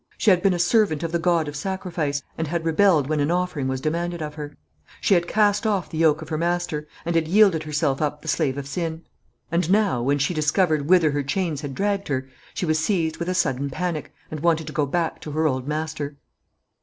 She 0.17 0.31
had 0.31 0.41
been 0.41 0.55
a 0.55 0.57
servant 0.57 1.03
of 1.03 1.11
the 1.11 1.19
God 1.19 1.47
of 1.47 1.55
Sacrifice, 1.55 2.23
and 2.35 2.47
had 2.47 2.65
rebelled 2.65 3.05
when 3.07 3.19
an 3.19 3.29
offering 3.29 3.67
was 3.67 3.79
demanded 3.79 4.19
of 4.19 4.33
her. 4.33 4.57
She 4.99 5.13
had 5.13 5.27
cast 5.27 5.67
off 5.67 5.91
the 5.91 5.99
yoke 5.99 6.23
of 6.23 6.29
her 6.29 6.39
Master, 6.39 6.87
and 7.05 7.13
had 7.13 7.27
yielded 7.27 7.61
herself 7.61 8.01
up 8.01 8.23
the 8.23 8.27
slave 8.27 8.57
of 8.57 8.65
sin. 8.65 9.03
And 9.51 9.69
now, 9.69 10.01
when 10.01 10.17
she 10.17 10.33
discovered 10.33 10.89
whither 10.89 11.11
her 11.11 11.21
chains 11.21 11.61
had 11.61 11.75
dragged 11.75 12.07
her, 12.07 12.27
she 12.55 12.65
was 12.65 12.79
seized 12.83 13.17
with 13.17 13.29
a 13.29 13.35
sudden 13.35 13.69
panic, 13.69 14.11
and 14.31 14.39
wanted 14.39 14.65
to 14.65 14.73
go 14.73 14.87
back 14.87 15.21
to 15.21 15.31
her 15.33 15.45
old 15.45 15.67
master. 15.67 16.17